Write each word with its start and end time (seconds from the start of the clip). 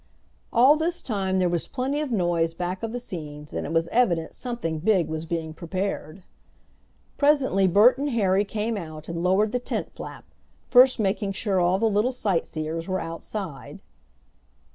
All 0.51 0.77
this 0.77 1.03
time 1.03 1.37
there 1.37 1.47
was 1.47 1.67
plenty 1.67 2.01
of 2.01 2.11
noise 2.11 2.55
back 2.55 2.81
of 2.81 2.91
the 2.91 2.97
scenes, 2.97 3.53
and 3.53 3.67
it 3.67 3.71
was 3.71 3.87
evident 3.89 4.33
something 4.33 4.79
big 4.79 5.07
was 5.07 5.27
being 5.27 5.53
prepared. 5.53 6.23
Presently 7.19 7.67
Bert 7.67 7.99
and 7.99 8.09
Harry 8.09 8.43
came 8.43 8.77
out 8.77 9.07
and 9.09 9.21
lowered 9.21 9.51
the 9.51 9.59
tent 9.59 9.91
flap, 9.93 10.25
first 10.71 10.99
making 10.99 11.33
sure 11.33 11.59
all 11.61 11.77
the 11.77 11.85
little 11.85 12.11
sightseers 12.11 12.87
were 12.87 12.99
outside. 12.99 13.79